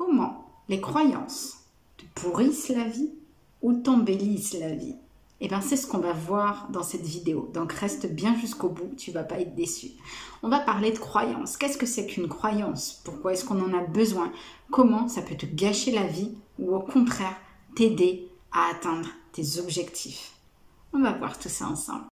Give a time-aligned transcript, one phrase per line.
[0.00, 1.58] comment les croyances
[1.98, 3.10] te pourrissent la vie
[3.60, 4.96] ou t'embellissent la vie?
[5.42, 7.50] Eh bien, c'est ce qu'on va voir dans cette vidéo.
[7.52, 9.88] Donc, reste bien jusqu'au bout, tu vas pas être déçu.
[10.42, 11.58] On va parler de croyances.
[11.58, 13.02] Qu'est-ce que c'est qu'une croyance?
[13.04, 14.32] Pourquoi est-ce qu'on en a besoin?
[14.70, 17.36] Comment ça peut te gâcher la vie ou au contraire
[17.76, 20.32] t'aider à atteindre tes objectifs?
[20.94, 22.06] On va voir tout ça ensemble.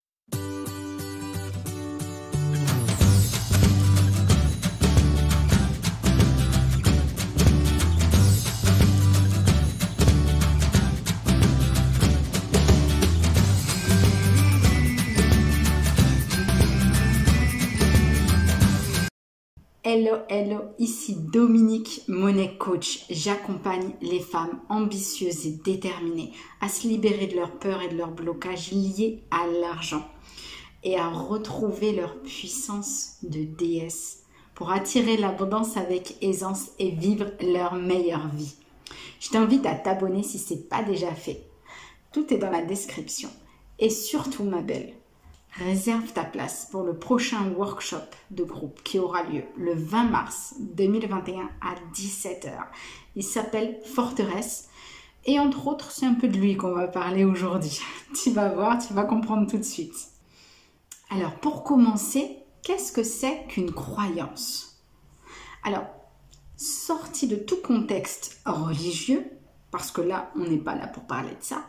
[19.91, 23.07] Hello, hello, ici Dominique Monet Coach.
[23.09, 28.11] J'accompagne les femmes ambitieuses et déterminées à se libérer de leurs peurs et de leurs
[28.11, 30.07] blocages liés à l'argent
[30.85, 37.73] et à retrouver leur puissance de déesse pour attirer l'abondance avec aisance et vivre leur
[37.73, 38.57] meilleure vie.
[39.21, 41.49] Je t'invite à t'abonner si ce n'est pas déjà fait.
[42.13, 43.31] Tout est dans la description.
[43.79, 44.98] Et surtout, ma belle,
[45.59, 47.97] Réserve ta place pour le prochain workshop
[48.31, 52.53] de groupe qui aura lieu le 20 mars 2021 à 17h.
[53.17, 54.69] Il s'appelle Forteresse
[55.25, 57.81] et entre autres, c'est un peu de lui qu'on va parler aujourd'hui.
[58.15, 59.97] tu vas voir, tu vas comprendre tout de suite.
[61.11, 64.81] Alors, pour commencer, qu'est-ce que c'est qu'une croyance?
[65.65, 65.87] Alors,
[66.57, 69.29] sorti de tout contexte religieux,
[69.73, 71.65] parce que là, on n'est pas là pour parler de ça,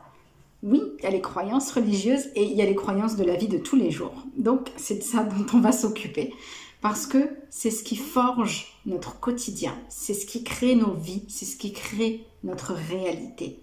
[0.61, 3.35] oui, il y a les croyances religieuses et il y a les croyances de la
[3.35, 4.25] vie de tous les jours.
[4.35, 6.33] Donc, c'est de ça dont on va s'occuper.
[6.81, 11.45] Parce que c'est ce qui forge notre quotidien, c'est ce qui crée nos vies, c'est
[11.45, 13.61] ce qui crée notre réalité.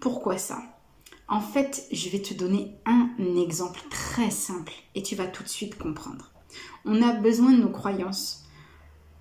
[0.00, 0.62] Pourquoi ça?
[1.28, 5.48] En fait, je vais te donner un exemple très simple et tu vas tout de
[5.48, 6.30] suite comprendre.
[6.84, 8.44] On a besoin de nos croyances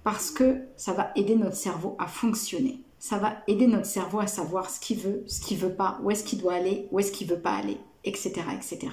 [0.04, 4.28] parce que ça va aider notre cerveau à fonctionner ça va aider notre cerveau à
[4.28, 7.12] savoir ce qu'il veut, ce qu'il veut pas, où est-ce qu'il doit aller, où est-ce
[7.12, 8.88] qu'il veut pas aller, etc., etc.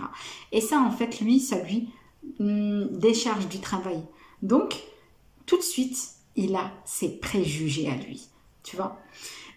[0.52, 1.88] Et ça, en fait, lui, ça lui
[2.40, 4.02] hum, décharge du travail.
[4.42, 4.82] Donc,
[5.46, 5.96] tout de suite,
[6.36, 8.28] il a ses préjugés à lui,
[8.62, 8.98] tu vois.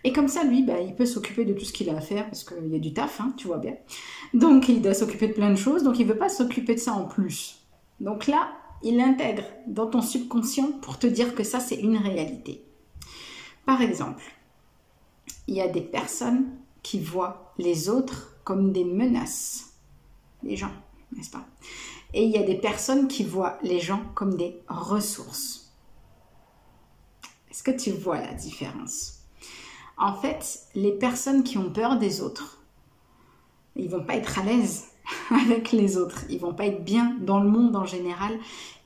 [0.03, 2.25] Et comme ça, lui, bah, il peut s'occuper de tout ce qu'il a à faire
[2.25, 3.75] parce qu'il y a du taf, hein, tu vois bien.
[4.33, 6.93] Donc, il doit s'occuper de plein de choses, donc il veut pas s'occuper de ça
[6.93, 7.65] en plus.
[7.99, 8.51] Donc là,
[8.83, 12.64] il l'intègre dans ton subconscient pour te dire que ça, c'est une réalité.
[13.65, 14.23] Par exemple,
[15.47, 16.45] il y a des personnes
[16.83, 19.73] qui voient les autres comme des menaces.
[20.43, 20.71] Les gens,
[21.11, 21.45] n'est-ce pas?
[22.13, 25.73] Et il y a des personnes qui voient les gens comme des ressources.
[27.49, 29.23] Est-ce que tu vois la différence?
[29.97, 32.63] En fait, les personnes qui ont peur des autres,
[33.75, 34.85] ils vont pas être à l'aise
[35.29, 36.23] avec les autres.
[36.29, 38.37] Ils vont pas être bien dans le monde en général.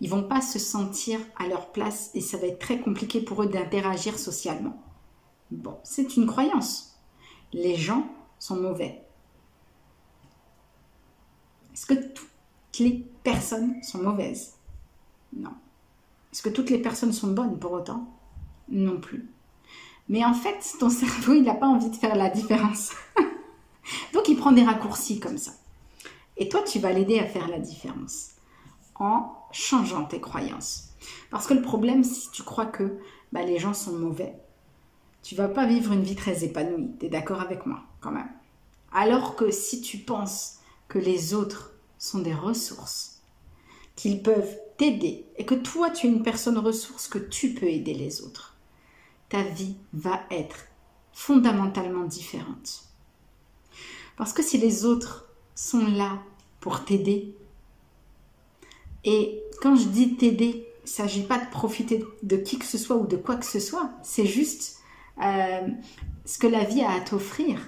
[0.02, 3.44] Ils vont pas se sentir à leur place et ça va être très compliqué pour
[3.44, 4.82] eux d'interagir socialement.
[5.52, 7.00] Bon, c'est une croyance.
[7.54, 9.04] Les gens sont mauvais.
[11.74, 14.56] Est-ce que toutes les personnes sont mauvaises?
[15.36, 15.54] Non.
[16.32, 18.08] Est-ce que toutes les personnes sont bonnes pour autant?
[18.70, 19.30] Non plus.
[20.08, 22.92] Mais en fait, ton cerveau, il n'a pas envie de faire la différence.
[24.14, 25.52] Donc, il prend des raccourcis comme ça.
[26.40, 28.32] Et toi, tu vas l'aider à faire la différence
[28.96, 30.90] en changeant tes croyances.
[31.30, 32.98] Parce que le problème, si tu crois que
[33.32, 34.36] bah, les gens sont mauvais,
[35.22, 36.92] tu vas pas vivre une vie très épanouie.
[37.00, 38.32] Tu es d'accord avec moi quand même
[38.92, 43.22] Alors que si tu penses que les autres sont des ressources,
[43.96, 47.94] qu'ils peuvent t'aider et que toi tu es une personne ressource, que tu peux aider
[47.94, 48.56] les autres,
[49.28, 50.68] ta vie va être
[51.12, 52.86] fondamentalement différente.
[54.16, 56.22] Parce que si les autres sont là
[56.60, 57.34] pour t'aider,
[59.06, 62.78] et quand je dis t'aider, il ne s'agit pas de profiter de qui que ce
[62.78, 64.80] soit ou de quoi que ce soit, c'est juste
[65.24, 65.68] euh,
[66.26, 67.60] ce que la vie a à t'offrir.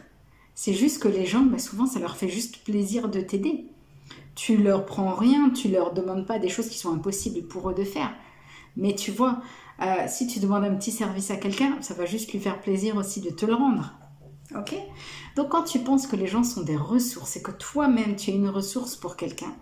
[0.55, 3.65] C'est juste que les gens, bah, souvent, ça leur fait juste plaisir de t'aider.
[4.35, 7.73] Tu leur prends rien, tu leur demandes pas des choses qui sont impossibles pour eux
[7.73, 8.13] de faire.
[8.75, 9.41] Mais tu vois,
[9.81, 12.95] euh, si tu demandes un petit service à quelqu'un, ça va juste lui faire plaisir
[12.97, 13.93] aussi de te le rendre.
[15.35, 18.33] Donc quand tu penses que les gens sont des ressources et que toi-même tu es
[18.33, 19.53] une ressource pour quelqu'un,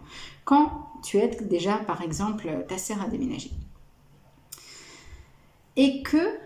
[0.45, 3.51] quand tu aides déjà par exemple ta sœur à déménager,
[5.75, 6.37] et que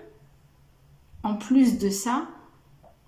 [1.24, 2.28] en plus de ça,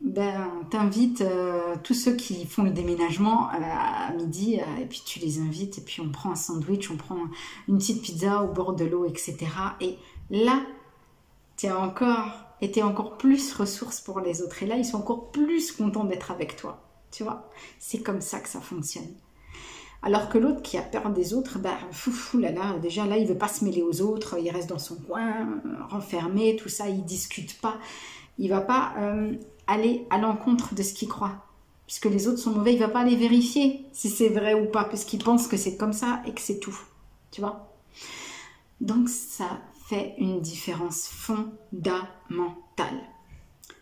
[0.02, 5.20] ben, t'invites euh, tous ceux qui font le déménagement à midi, euh, et puis tu
[5.20, 7.18] les invites, et puis on prend un sandwich, on prend
[7.68, 9.38] une petite pizza au bord de l'eau, etc.
[9.82, 9.98] Et
[10.30, 10.62] là,
[11.58, 14.64] tu encore, et encore plus ressource pour les autres.
[14.64, 16.82] Et là, ils sont encore plus contents d'être avec toi.
[17.12, 17.50] Tu vois,
[17.80, 19.14] c'est comme ça que ça fonctionne.
[20.02, 23.28] Alors que l'autre qui a peur des autres, bah, fou, là, là, déjà là, il
[23.28, 27.04] veut pas se mêler aux autres, il reste dans son coin, renfermé, tout ça, il
[27.04, 27.78] discute pas.
[28.38, 29.34] Il va pas euh,
[29.68, 31.46] aller à l'encontre de ce qu'il croit.
[31.88, 34.86] Puisque les autres sont mauvais, il va pas aller vérifier si c'est vrai ou pas,
[34.86, 36.78] puisqu'il pense que c'est comme ça et que c'est tout.
[37.32, 37.74] Tu vois?
[38.82, 43.02] Donc ça fait une différence fondamentale.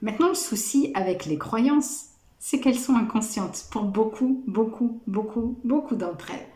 [0.01, 2.07] Maintenant, le souci avec les croyances,
[2.39, 6.47] c'est qu'elles sont inconscientes pour beaucoup, beaucoup, beaucoup, beaucoup d'entre elles.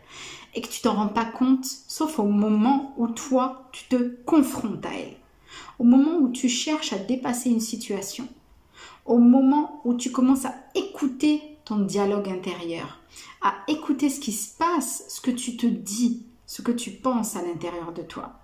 [0.54, 3.96] Et que tu t'en rends pas compte, sauf au moment où toi, tu te
[4.26, 5.16] confrontes à elles.
[5.78, 8.28] Au moment où tu cherches à dépasser une situation.
[9.06, 12.98] Au moment où tu commences à écouter ton dialogue intérieur,
[13.40, 17.34] à écouter ce qui se passe, ce que tu te dis, ce que tu penses
[17.36, 18.37] à l'intérieur de toi.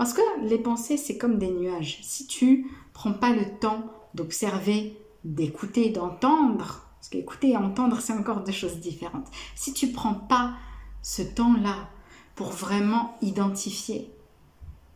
[0.00, 1.98] Parce que les pensées, c'est comme des nuages.
[2.00, 8.42] Si tu prends pas le temps d'observer d'écouter, d'entendre, parce qu'écouter et entendre, c'est encore
[8.42, 9.28] deux choses différentes.
[9.54, 10.54] Si tu prends pas
[11.02, 11.90] ce temps-là
[12.34, 14.10] pour vraiment identifier,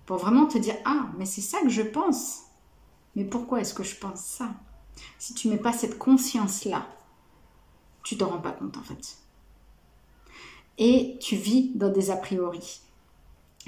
[0.07, 2.45] pour vraiment te dire ah mais c'est ça que je pense,
[3.15, 4.55] mais pourquoi est-ce que je pense ça?
[5.19, 6.87] Si tu mets pas cette conscience-là,
[8.05, 9.19] tu te rends pas compte en fait.
[10.79, 12.81] Et tu vis dans des a priori.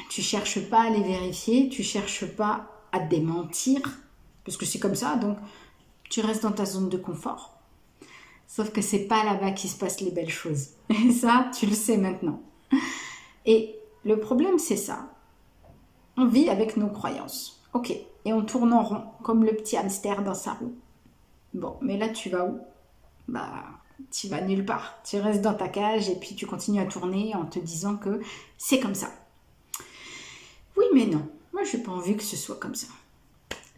[0.08, 3.80] Tu cherches pas à les vérifier, tu cherches pas à démentir,
[4.44, 5.38] parce que c'est comme ça, donc
[6.08, 7.58] tu restes dans ta zone de confort.
[8.46, 10.68] Sauf que c'est pas là-bas qui se passent les belles choses.
[10.88, 12.40] Et ça, tu le sais maintenant.
[13.44, 15.10] Et le problème, c'est ça.
[16.16, 17.60] On vit avec nos croyances.
[17.74, 17.90] Ok.
[17.90, 20.74] Et on tourne en rond, comme le petit hamster dans sa roue.
[21.54, 22.60] Bon, mais là, tu vas où?
[23.28, 23.64] Bah,
[24.10, 24.98] tu vas nulle part.
[25.04, 28.20] Tu restes dans ta cage et puis tu continues à tourner en te disant que
[28.58, 29.10] c'est comme ça.
[30.76, 31.26] Oui, mais non.
[31.52, 32.88] Moi, je n'ai pas envie que ce soit comme ça.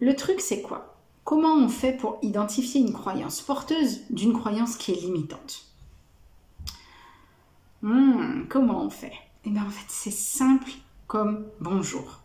[0.01, 0.97] Le truc, c'est quoi?
[1.25, 5.67] Comment on fait pour identifier une croyance porteuse d'une croyance qui est limitante?
[7.83, 9.13] Hmm, Comment on fait?
[9.45, 10.71] Eh bien en fait c'est simple
[11.07, 12.21] comme bonjour.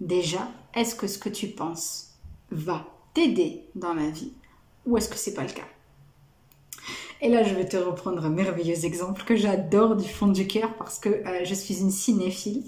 [0.00, 2.14] Déjà, est-ce que ce que tu penses
[2.50, 4.32] va t'aider dans la vie
[4.86, 5.66] ou est-ce que c'est pas le cas?
[7.20, 10.74] Et là, je vais te reprendre un merveilleux exemple que j'adore du fond du cœur
[10.76, 12.64] parce que euh, je suis une cinéphile.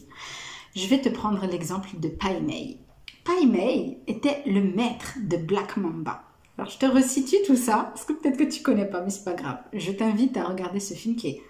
[0.77, 2.77] Je vais te prendre l'exemple de Pai Mei.
[3.25, 6.23] Pai Mei était le maître de Black Mamba.
[6.59, 9.25] Alors je te resitue tout ça, parce que peut-être que tu connais pas, mais c'est
[9.25, 9.57] pas grave.
[9.73, 11.43] Je t'invite à regarder ce film qui est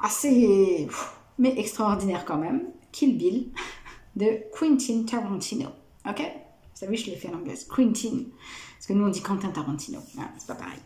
[0.00, 0.88] assez,
[1.38, 2.64] mais extraordinaire quand même.
[2.90, 3.50] Kill Bill
[4.16, 5.68] de Quentin Tarantino.
[6.08, 6.18] Ok?
[6.18, 7.54] Vous savez, je l'ai fait en anglais.
[7.68, 8.24] Quentin.
[8.78, 10.00] Parce que nous on dit Quentin Tarantino.
[10.18, 10.80] Ah, c'est pas pareil.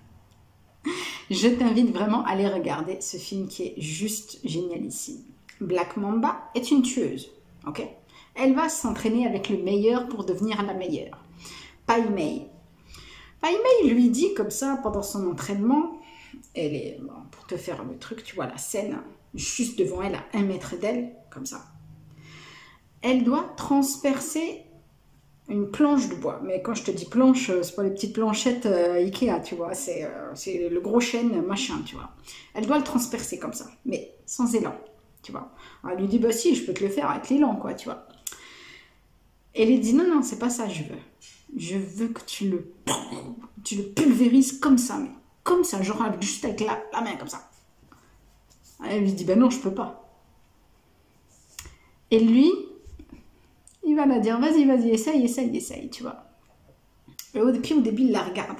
[1.31, 5.23] Je t'invite vraiment à aller regarder ce film qui est juste génialissime.
[5.61, 7.31] Black Mamba est une tueuse.
[7.67, 7.87] Ok?
[8.35, 11.19] Elle va s'entraîner avec le meilleur pour devenir la meilleure.
[11.87, 12.47] Pai Mei.
[13.41, 16.01] Pai Mei lui dit comme ça pendant son entraînement,
[16.55, 18.99] elle est, pour te faire le truc, tu vois la scène,
[19.35, 21.65] juste devant elle, à un mètre d'elle, comme ça.
[23.03, 24.65] Elle doit transpercer
[25.49, 26.41] une planche de bois.
[26.45, 29.75] Mais quand je te dis planche, c'est pas les petites planchettes euh, Ikea, tu vois,
[29.75, 32.11] c'est euh, le gros chêne machin, tu vois.
[32.55, 34.75] Elle doit le transpercer comme ça, mais sans élan,
[35.22, 35.52] tu vois.
[35.90, 38.06] elle lui dit, bah si, je peux te le faire avec l'élan, quoi, tu vois.
[39.55, 40.99] Et elle dit non, non, c'est pas ça je veux.
[41.56, 42.72] Je veux que tu le,
[43.64, 45.11] tu le pulvérises comme ça, mais
[45.43, 47.50] comme ça, genre juste avec la, la main comme ça.
[48.88, 50.08] Elle lui dit ben non, je peux pas.
[52.11, 52.50] Et lui,
[53.84, 56.25] il va la dire vas-y, vas-y, essaye, essaye, essaye, tu vois.
[57.35, 58.56] Et au, puis au début, il la regarde.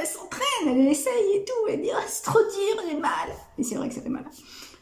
[0.00, 1.68] Elle s'entraîne, elle essaye et tout.
[1.68, 3.30] Elle dit oh, c'est trop dur, j'ai mal.
[3.58, 4.24] Et c'est vrai que ça fait mal.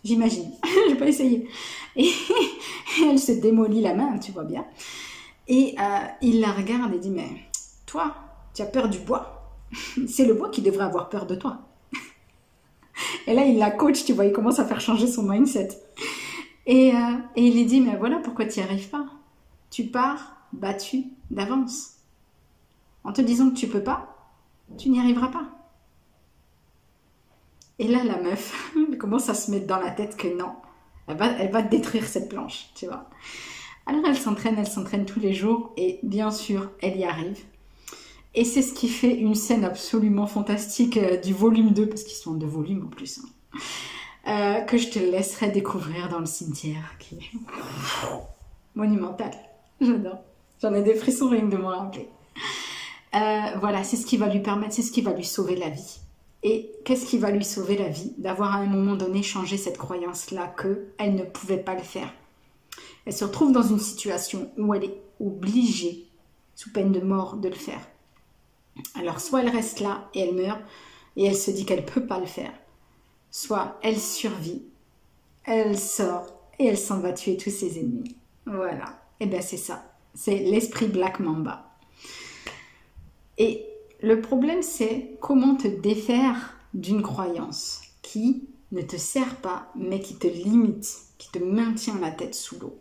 [0.06, 0.52] J'imagine.
[0.64, 1.48] je vais pas essayer.
[1.96, 2.08] Et
[3.02, 4.64] elle se démolit la main, tu vois bien.
[5.48, 7.28] Et euh, il la regarde et dit, mais
[7.86, 8.14] toi,
[8.54, 9.50] tu as peur du bois.
[10.06, 11.58] C'est le bois qui devrait avoir peur de toi.
[13.26, 15.70] et là, il la coach, tu vois, il commence à faire changer son mindset.
[16.66, 19.06] Et, euh, il lui dit, mais voilà pourquoi tu n'y arrives pas.
[19.70, 21.94] Tu pars battu d'avance.
[23.02, 24.16] En te disant que tu peux pas,
[24.78, 25.48] tu n'y arriveras pas.
[27.78, 30.52] Et là, la meuf commence à se mettre dans la tête que non,
[31.08, 33.08] elle va, elle va détruire cette planche, tu vois.
[33.86, 37.38] Alors elle s'entraîne, elle s'entraîne tous les jours et bien sûr, elle y arrive.
[38.34, 42.18] Et c'est ce qui fait une scène absolument fantastique euh, du volume 2, parce qu'ils
[42.18, 43.58] sont deux volumes en plus, hein.
[44.28, 47.30] euh, que je te laisserai découvrir dans le cimetière, qui est
[48.74, 49.30] monumental.
[49.80, 50.18] J'adore.
[50.60, 52.08] J'en ai des frissons rien de me rappeler.
[53.14, 55.70] Euh, voilà, c'est ce qui va lui permettre, c'est ce qui va lui sauver la
[55.70, 56.00] vie.
[56.42, 59.78] Et qu'est-ce qui va lui sauver la vie D'avoir à un moment donné changé cette
[59.78, 62.12] croyance-là qu'elle ne pouvait pas le faire?
[63.04, 66.08] Elle se retrouve dans une situation où elle est obligée,
[66.54, 67.80] sous peine de mort, de le faire.
[68.94, 70.60] Alors soit elle reste là et elle meurt
[71.16, 72.52] et elle se dit qu'elle ne peut pas le faire,
[73.30, 74.62] soit elle survit,
[75.44, 76.26] elle sort
[76.58, 78.16] et elle s'en va tuer tous ses ennemis.
[78.44, 78.84] Voilà.
[79.18, 79.84] Et eh bien c'est ça.
[80.14, 81.70] C'est l'esprit Black Mamba.
[83.38, 83.66] Et
[84.02, 90.16] le problème c'est comment te défaire d'une croyance qui ne te sert pas mais qui
[90.16, 92.78] te limite, qui te maintient la tête sous l'eau.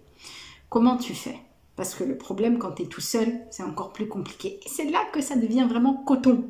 [0.70, 1.40] Comment tu fais?
[1.76, 4.60] Parce que le problème quand tu es tout seul, c'est encore plus compliqué.
[4.66, 6.50] Et c'est là que ça devient vraiment coton.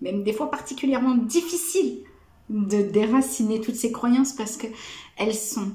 [0.00, 2.02] Même des fois particulièrement difficile
[2.48, 4.66] de déraciner toutes ces croyances parce que
[5.16, 5.72] elles sont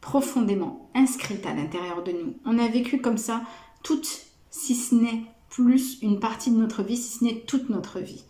[0.00, 2.34] profondément inscrites à l'intérieur de nous.
[2.44, 3.42] On a vécu comme ça
[3.82, 5.22] toute, si ce n'est
[5.54, 8.24] plus une partie de notre vie, si ce n'est toute notre vie.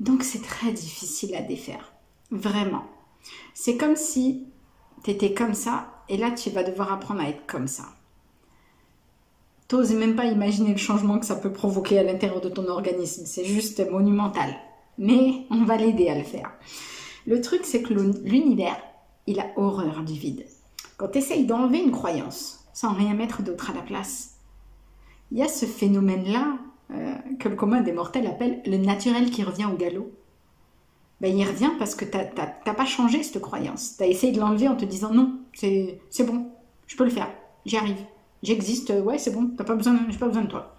[0.00, 1.92] Donc c'est très difficile à défaire.
[2.30, 2.84] Vraiment.
[3.54, 4.46] C'est comme si
[5.02, 7.84] tu étais comme ça et là tu vas devoir apprendre à être comme ça.
[9.68, 13.24] T'oses même pas imaginer le changement que ça peut provoquer à l'intérieur de ton organisme.
[13.26, 14.54] C'est juste monumental.
[14.98, 16.52] Mais on va l'aider à le faire.
[17.26, 18.80] Le truc, c'est que l'univers,
[19.26, 20.46] il a horreur du vide.
[20.96, 24.35] Quand tu essayes d'enlever une croyance sans rien mettre d'autre à la place,
[25.32, 26.58] il y a ce phénomène-là
[26.92, 30.12] euh, que le commun des mortels appelle le naturel qui revient au galop.
[31.20, 33.96] Ben, il revient parce que tu n'as pas changé cette croyance.
[33.96, 36.50] Tu as essayé de l'enlever en te disant non, c'est bon,
[36.86, 37.30] je peux le faire,
[37.64, 37.98] j'y arrive,
[38.42, 40.76] j'existe, ouais, c'est bon, t'as pas pas besoin de toi.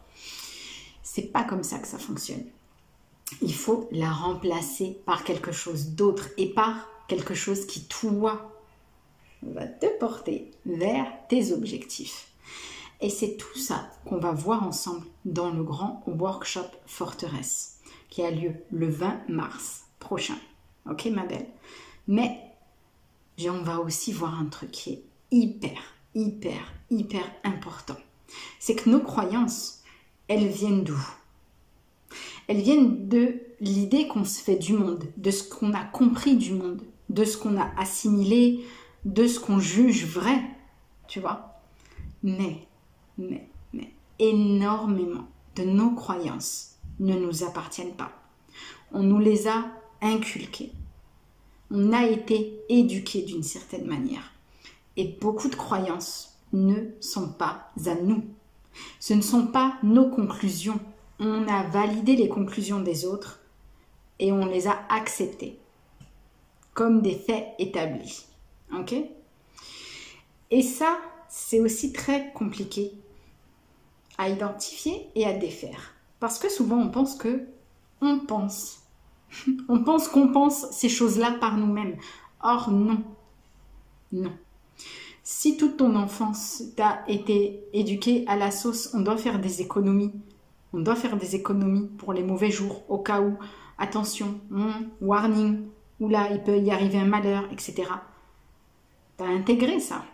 [1.02, 2.44] C'est pas comme ça que ça fonctionne.
[3.42, 8.52] Il faut la remplacer par quelque chose d'autre et par quelque chose qui, toi,
[9.42, 12.27] va te porter vers tes objectifs.
[13.00, 18.32] Et c'est tout ça qu'on va voir ensemble dans le grand workshop Forteresse qui a
[18.32, 20.38] lieu le 20 mars prochain.
[20.90, 21.48] Ok, ma belle?
[22.08, 22.40] Mais
[23.46, 25.80] on va aussi voir un truc qui est hyper,
[26.16, 27.98] hyper, hyper important.
[28.60, 29.84] C'est que nos croyances,
[30.28, 31.00] elles viennent d'où?
[32.48, 36.54] Elles viennent de l'idée qu'on se fait du monde, de ce qu'on a compris du
[36.54, 38.66] monde, de ce qu'on a assimilé,
[39.06, 40.42] de ce qu'on juge vrai,
[41.08, 41.62] tu vois?
[43.18, 48.12] Mais, mais, énormément de nos croyances ne nous appartiennent pas.
[48.92, 49.66] On nous les a
[50.02, 50.72] inculquées.
[51.72, 54.32] On a été éduqués d'une certaine manière.
[54.96, 58.24] Et beaucoup de croyances ne sont pas à nous.
[59.00, 60.80] Ce ne sont pas nos conclusions.
[61.20, 63.42] On a validé les conclusions des autres
[64.20, 65.60] et on les a acceptées
[66.74, 68.28] comme des faits établis.
[68.72, 68.94] Ok?
[70.52, 72.94] Et ça, c'est aussi très compliqué
[74.18, 75.94] à identifier et à défaire.
[76.20, 77.48] Parce que souvent, on pense que
[78.02, 78.84] on pense.
[79.70, 81.98] on pense qu'on pense ces choses-là par nous-mêmes.
[82.42, 83.04] Or, non.
[84.12, 84.32] Non.
[85.24, 90.14] Si toute ton enfance t'a été éduqué à la sauce, on doit faire des économies.
[90.74, 93.38] On doit faire des économies pour les mauvais jours, au cas où,
[93.78, 95.66] attention, hmm, warning,
[96.00, 97.84] ou là, il peut y arriver un malheur, etc.
[99.18, 100.06] Tu as intégré ça.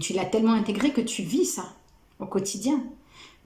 [0.00, 1.64] Tu l'as tellement intégré que tu vis ça
[2.18, 2.84] au quotidien.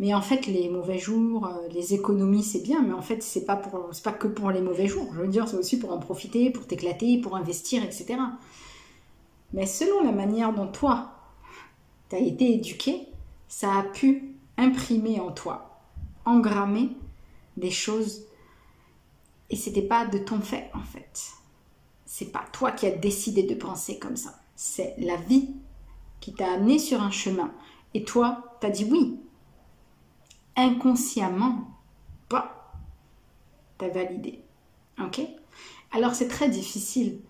[0.00, 3.44] Mais en fait, les mauvais jours, euh, les économies, c'est bien, mais en fait, c'est
[3.44, 5.08] pas pour, pas que pour les mauvais jours.
[5.14, 8.16] Je veux dire, c'est aussi pour en profiter, pour t'éclater, pour investir, etc.
[9.52, 11.12] Mais selon la manière dont toi,
[12.10, 13.06] tu as été éduqué,
[13.46, 15.80] ça a pu imprimer en toi,
[16.24, 16.90] engrammer
[17.56, 18.24] des choses.
[19.50, 21.20] Et c'était pas de ton fait, en fait.
[22.04, 25.50] C'est pas toi qui as décidé de penser comme ça c'est la vie
[26.20, 27.52] qui t'a amené sur un chemin.
[27.92, 29.18] Et toi, t'as dit oui.
[30.56, 31.68] Inconsciemment,
[32.28, 32.74] pas.
[33.78, 34.40] T'as validé.
[34.98, 35.20] Ok?
[35.92, 37.20] Alors c'est très difficile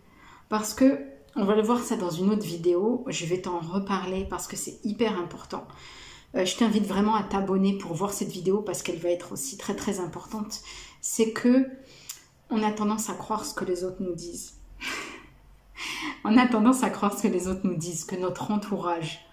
[0.48, 1.00] parce que,
[1.36, 4.56] on va le voir ça dans une autre vidéo, je vais t'en reparler parce que
[4.56, 5.66] c'est hyper important.
[6.36, 9.56] Euh, je t'invite vraiment à t'abonner pour voir cette vidéo parce qu'elle va être aussi
[9.56, 10.60] très très importante.
[11.00, 11.68] C'est que
[12.50, 14.54] on a tendance à croire ce que les autres nous disent.
[16.24, 19.26] on a tendance à croire ce que les autres nous disent, que notre entourage,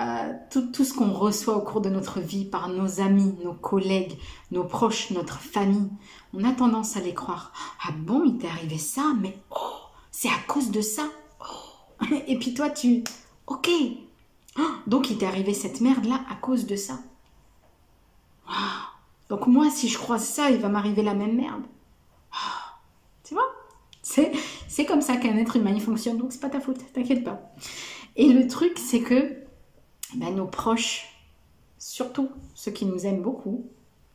[0.00, 4.18] euh, tout, ce qu'on reçoit au cours de notre vie par nos amis, nos collègues,
[4.50, 5.90] nos proches, notre famille,
[6.32, 7.52] on a tendance à les croire.
[7.86, 9.76] Ah bon, il t'est arrivé ça, mais oh,
[10.10, 11.02] c'est à cause de ça.
[11.40, 12.04] Oh.
[12.26, 13.04] Et puis toi, tu...
[13.46, 13.68] Ok.
[14.58, 16.98] Oh, donc il t'est arrivé cette merde-là à cause de ça.
[19.28, 21.62] Donc moi, si je croise ça, il va m'arriver la même merde.
[23.22, 23.46] Tu vois?
[24.02, 27.40] C'est comme ça qu'un être humain fonctionne, donc c'est pas ta faute, t'inquiète pas.
[28.16, 29.36] Et le truc, c'est que
[30.14, 31.06] ben, nos proches,
[31.78, 33.66] surtout ceux qui nous aiment beaucoup,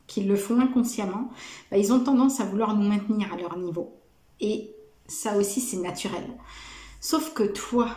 [0.07, 1.29] qui le font inconsciemment,
[1.71, 3.93] ben, ils ont tendance à vouloir nous maintenir à leur niveau.
[4.39, 4.71] Et
[5.07, 6.25] ça aussi, c'est naturel.
[7.01, 7.89] Sauf que toi,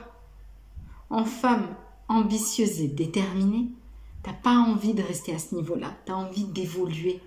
[1.11, 1.75] en femme
[2.09, 3.69] ambitieuse et déterminée,
[4.23, 5.95] t'as pas envie de rester à ce niveau-là.
[6.07, 7.21] Tu as envie d'évoluer.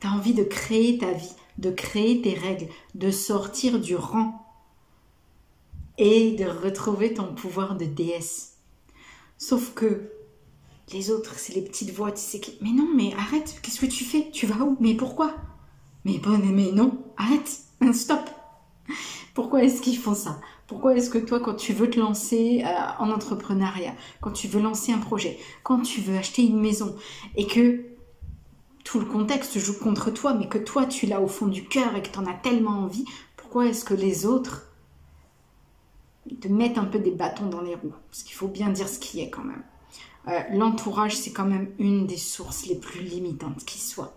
[0.00, 4.46] Tu as envie de créer ta vie de créer tes règles, de sortir du rang.
[6.02, 8.49] et de retrouver ton pouvoir de déesse.
[9.40, 10.02] Sauf que
[10.92, 14.04] les autres, c'est les petites voix, tu sais, mais non, mais arrête, qu'est-ce que tu
[14.04, 14.30] fais?
[14.30, 14.76] Tu vas où?
[14.80, 15.34] Mais pourquoi?
[16.04, 17.62] Mais, mais non, arrête,
[17.94, 18.20] stop.
[19.32, 20.38] Pourquoi est-ce qu'ils font ça?
[20.66, 22.68] Pourquoi est-ce que toi, quand tu veux te lancer euh,
[22.98, 26.94] en entrepreneuriat, quand tu veux lancer un projet, quand tu veux acheter une maison,
[27.34, 27.80] et que
[28.84, 31.96] tout le contexte joue contre toi, mais que toi, tu l'as au fond du cœur
[31.96, 33.06] et que tu en as tellement envie,
[33.38, 34.69] pourquoi est-ce que les autres
[36.36, 38.98] te mettent un peu des bâtons dans les roues Parce qu'il faut bien dire ce
[38.98, 39.62] qui est quand même.
[40.28, 44.16] Euh, l'entourage, c'est quand même une des sources les plus limitantes qui soit.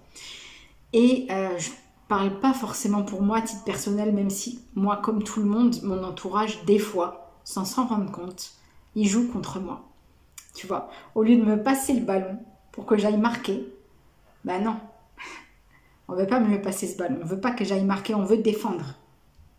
[0.91, 1.71] Et euh, je
[2.07, 5.75] parle pas forcément pour moi à titre personnel, même si moi, comme tout le monde,
[5.83, 8.51] mon entourage, des fois, sans s'en rendre compte,
[8.95, 9.89] il joue contre moi.
[10.53, 12.37] Tu vois, au lieu de me passer le ballon
[12.71, 13.65] pour que j'aille marquer,
[14.45, 14.75] ben non,
[16.07, 18.37] on veut pas me passer ce ballon, on veut pas que j'aille marquer, on veut
[18.37, 18.85] défendre.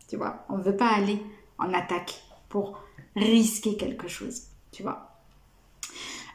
[0.09, 1.21] Tu vois, on veut pas aller
[1.59, 2.23] en attaque
[2.55, 2.79] pour
[3.17, 4.43] risquer quelque chose.
[4.71, 5.11] Tu vois.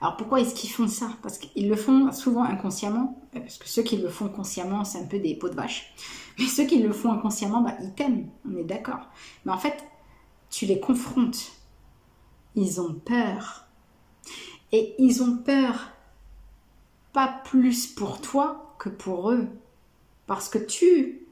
[0.01, 1.11] Alors pourquoi est-ce qu'ils font ça?
[1.21, 4.99] Parce qu'ils le font souvent inconsciemment, euh, parce que ceux qui le font consciemment, c'est
[4.99, 5.93] un peu des pots de vache.
[6.37, 9.07] Mais ceux qui le font inconsciemment, bah, ils t'aiment, on est d'accord.
[9.45, 9.81] Mais en fait,
[10.49, 11.53] tu les confrontes.
[12.55, 13.63] Ils ont peur.
[14.73, 15.91] Et ils ont peur
[17.13, 19.47] pas plus pour toi que pour eux.
[20.27, 21.25] Parce que tu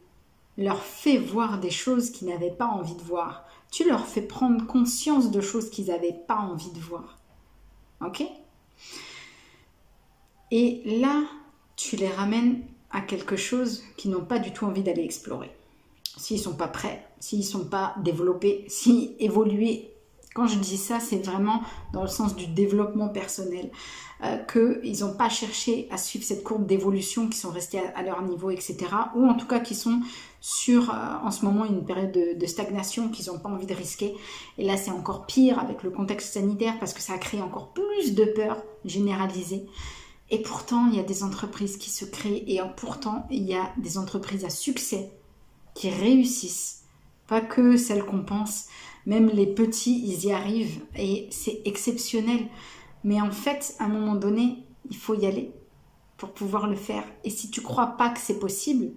[0.57, 3.46] leur fais voir des choses qu'ils n'avaient pas envie de voir.
[3.71, 7.17] Tu leur fais prendre conscience de choses qu'ils n'avaient pas envie de voir.
[8.01, 8.23] Ok?
[10.51, 11.23] Et là,
[11.75, 15.51] tu les ramènes à quelque chose qu'ils n'ont pas du tout envie d'aller explorer.
[16.17, 19.93] S'ils ne sont pas prêts, s'ils ne sont pas développés, si évoluer.
[20.37, 21.63] Quand je dis ça, c'est vraiment
[21.93, 23.71] dans le sens du développement personnel,
[24.23, 28.21] euh, qu'ils n'ont pas cherché à suivre cette courbe d'évolution, qui sont restés à, leur
[28.21, 28.77] niveau, etc.
[29.15, 29.99] Ou en tout cas qui sont
[30.39, 34.13] sur, euh, en ce moment, une période de, stagnation qu'ils n'ont pas envie de risquer.
[34.59, 37.73] Et là, c'est encore pire avec le contexte sanitaire parce que ça a créé encore
[37.73, 39.65] plus de peur généralisée.
[40.29, 43.73] Et pourtant, il y a des entreprises qui se créent et pourtant, il y a
[43.77, 45.09] des entreprises à succès
[45.73, 46.83] qui réussissent.
[47.25, 48.67] Pas que celles qu'on pense,
[49.07, 52.47] même les petits, ils y arrivent et c'est exceptionnel.
[53.05, 55.53] Mais en fait, à un moment donné, il faut y aller
[56.17, 57.05] pour pouvoir le faire.
[57.23, 58.91] Et si tu crois pas que c'est possible,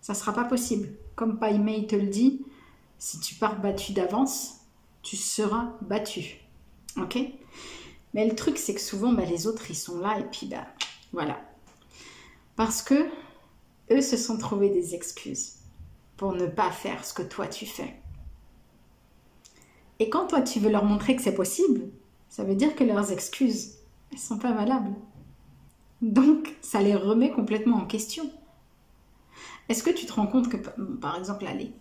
[0.00, 0.88] ça sera pas possible.
[1.14, 2.44] Comme May te le dit,
[2.98, 4.62] si tu pars battu d'avance,
[5.02, 6.40] tu seras battu.
[7.00, 7.16] Ok?
[8.14, 10.66] Mais le truc, c'est que souvent, bah, les autres, ils sont là et puis, bah,
[11.12, 11.40] voilà.
[12.56, 13.08] Parce que
[13.92, 15.58] eux se sont trouvés des excuses
[16.16, 17.94] pour ne pas faire ce que toi tu fais.
[19.98, 21.88] Et quand toi, tu veux leur montrer que c'est possible,
[22.28, 23.78] ça veut dire que leurs excuses,
[24.12, 24.94] elles sont pas valables.
[26.02, 28.30] Donc, ça les remet complètement en question.
[29.68, 30.56] Est-ce que tu te rends compte que,
[31.00, 31.72] par exemple, allez,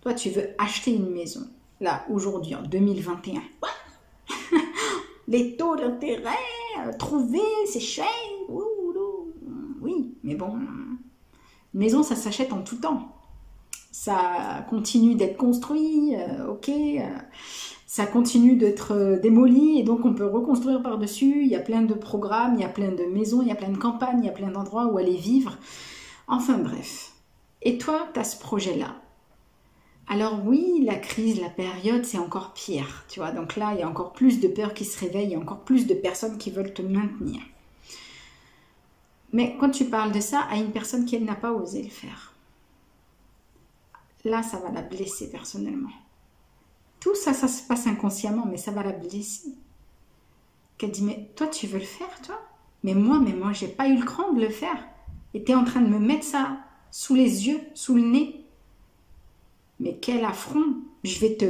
[0.00, 1.48] toi, tu veux acheter une maison,
[1.80, 3.42] là, aujourd'hui, en 2021
[5.28, 6.30] les taux d'intérêt,
[6.80, 8.06] euh, trouver, c'est cher.
[9.80, 10.98] Oui, mais bon, une
[11.74, 13.14] maison, ça s'achète en tout temps.
[13.96, 16.68] Ça continue d'être construit, euh, ok.
[16.68, 17.00] Euh,
[17.86, 21.42] ça continue d'être démoli et donc on peut reconstruire par-dessus.
[21.42, 23.54] Il y a plein de programmes, il y a plein de maisons, il y a
[23.54, 25.56] plein de campagnes, il y a plein d'endroits où aller vivre.
[26.26, 27.12] Enfin bref.
[27.62, 28.96] Et toi, tu as ce projet-là.
[30.08, 33.30] Alors oui, la crise, la période, c'est encore pire, tu vois.
[33.30, 35.38] Donc là, il y a encore plus de peur qui se réveille, il y a
[35.38, 37.42] encore plus de personnes qui veulent te maintenir.
[39.32, 42.33] Mais quand tu parles de ça à une personne qui, n'a pas osé le faire,
[44.24, 45.90] là, ça va la blesser personnellement.
[47.00, 49.54] Tout ça, ça se passe inconsciemment, mais ça va la blesser.
[50.78, 52.40] Qu'elle dit, mais toi, tu veux le faire, toi?
[52.82, 54.82] Mais moi, mais moi, j'ai pas eu le cran de le faire.
[55.34, 56.58] Et tu es en train de me mettre ça
[56.90, 58.44] sous les yeux, sous le nez,
[59.80, 61.46] mais quel affront Je vais te...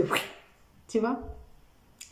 [0.88, 1.20] Tu vois?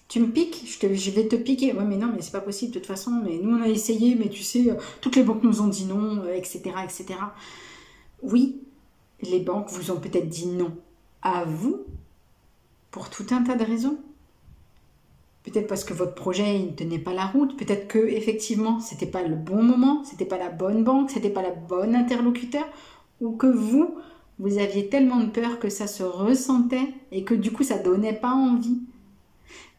[0.08, 1.72] Tu me piques, je, te, je, vais te piquer.
[1.72, 3.22] Ouais, mais non, mais c'est pas possible de toute façon.
[3.24, 5.86] Mais nous, on a essayé, mais tu sais, euh, toutes les banques nous ont dit
[5.86, 7.18] non, etc., euh, etc.
[8.22, 8.60] Oui,
[9.22, 10.76] les banques vous ont peut-être dit non
[11.22, 11.80] à vous
[12.90, 13.98] pour tout un tas de raisons.
[15.44, 19.22] Peut-être parce que votre projet ne tenait pas la route, peut-être que effectivement c'était pas
[19.22, 22.66] le bon moment, c'était pas la bonne banque, c'était pas la bonne interlocuteur,
[23.20, 23.96] ou que vous
[24.38, 28.12] vous aviez tellement de peur que ça se ressentait et que du coup ça donnait
[28.12, 28.82] pas envie.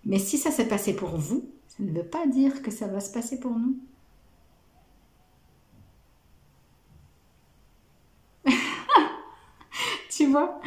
[0.06, 3.00] Mais si ça s'est passé pour vous, ça ne veut pas dire que ça va
[3.00, 3.78] se passer pour nous.
[10.18, 10.60] Tu vois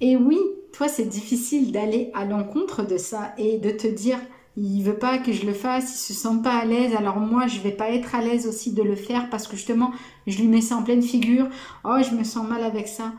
[0.00, 0.38] Et oui,
[0.72, 4.18] toi c'est difficile d'aller à l'encontre de ça et de te dire
[4.56, 7.46] il veut pas que je le fasse, il se sent pas à l'aise, alors moi
[7.48, 9.90] je vais pas être à l'aise aussi de le faire parce que justement
[10.26, 11.48] je lui mets ça en pleine figure,
[11.84, 13.12] oh je me sens mal avec ça.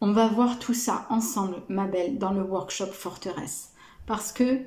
[0.00, 3.72] On va voir tout ça ensemble, ma belle, dans le workshop forteresse.
[4.06, 4.60] Parce que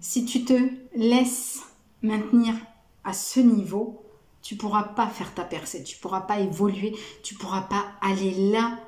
[0.00, 0.52] si tu te
[0.94, 1.62] laisses
[2.02, 2.54] maintenir
[3.02, 4.05] à ce niveau,
[4.46, 8.78] tu pourras pas faire ta percée, tu pourras pas évoluer, tu pourras pas aller là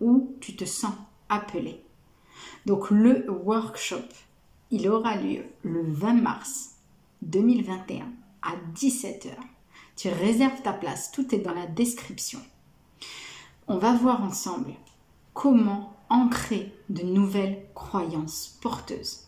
[0.00, 0.94] où tu te sens
[1.28, 1.84] appelé.
[2.66, 4.04] Donc le workshop,
[4.70, 6.76] il aura lieu le 20 mars
[7.22, 9.30] 2021 à 17h.
[9.96, 12.38] Tu réserves ta place, tout est dans la description.
[13.66, 14.70] On va voir ensemble
[15.34, 19.24] comment ancrer de nouvelles croyances porteuses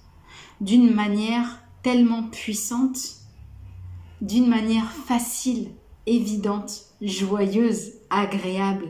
[0.60, 3.16] d'une manière tellement puissante,
[4.20, 5.72] d'une manière facile,
[6.06, 8.88] évidente, joyeuse, agréable,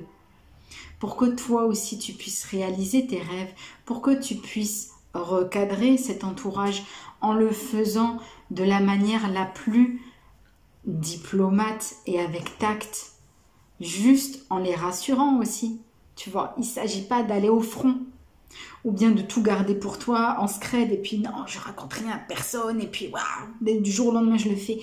[0.99, 3.53] pour que toi aussi tu puisses réaliser tes rêves,
[3.85, 6.85] pour que tu puisses recadrer cet entourage
[7.20, 8.18] en le faisant
[8.51, 10.01] de la manière la plus
[10.85, 13.12] diplomate et avec tact,
[13.81, 15.81] juste en les rassurant aussi.
[16.16, 17.99] Tu vois, il ne s'agit pas d'aller au front
[18.85, 22.12] ou bien de tout garder pour toi en scred et puis non, je raconte rien
[22.12, 24.81] à personne et puis waouh, du jour au lendemain je le fais.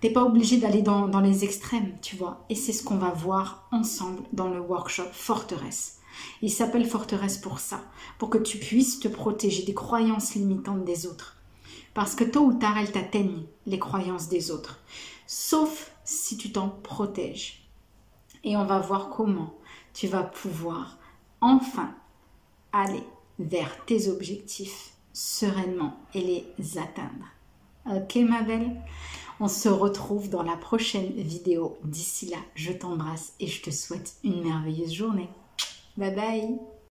[0.00, 2.44] T'es pas obligé d'aller dans, dans les extrêmes, tu vois.
[2.48, 6.00] Et c'est ce qu'on va voir ensemble dans le workshop Forteresse.
[6.42, 7.80] Il s'appelle Forteresse pour ça,
[8.18, 11.36] pour que tu puisses te protéger des croyances limitantes des autres.
[11.94, 14.80] Parce que tôt ou tard, elles t'atteignent, les croyances des autres.
[15.26, 17.68] Sauf si tu t'en protèges.
[18.44, 19.54] Et on va voir comment
[19.92, 20.98] tu vas pouvoir
[21.40, 21.94] enfin
[22.72, 23.02] aller
[23.38, 27.26] vers tes objectifs sereinement et les atteindre.
[27.86, 28.76] Ok ma belle?
[29.38, 31.76] On se retrouve dans la prochaine vidéo.
[31.84, 35.28] D'ici là, je t'embrasse et je te souhaite une merveilleuse journée.
[35.96, 36.75] Bye bye